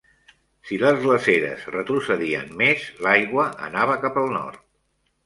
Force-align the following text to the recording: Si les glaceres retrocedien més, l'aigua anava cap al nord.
Si 0.69 0.77
les 0.83 0.95
glaceres 1.01 1.67
retrocedien 1.75 2.49
més, 2.63 2.87
l'aigua 3.09 3.45
anava 3.67 3.99
cap 4.07 4.19
al 4.23 4.33
nord. 4.39 4.65